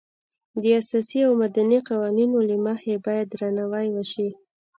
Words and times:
د 0.61 0.63
اساسي 0.81 1.19
او 1.27 1.33
مدني 1.43 1.79
قوانینو 1.89 2.37
له 2.49 2.57
مخې 2.67 3.03
باید 3.05 3.27
درناوی 3.33 3.87
وشي. 3.91 4.29